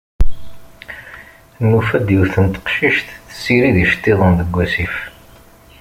Nufa 1.69 1.97
yiwet 2.07 2.35
n 2.43 2.47
teqcict 2.53 3.07
tessirid 3.27 3.77
iceṭṭiḍen 3.85 4.31
deg 4.39 4.49
wasif. 4.55 4.95